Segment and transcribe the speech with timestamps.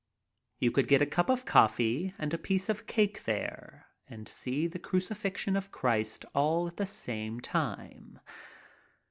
[0.57, 4.65] You could get a cup of coffee and a piece of cake there and see
[4.65, 8.19] the crucifixion of Christ all at the same time.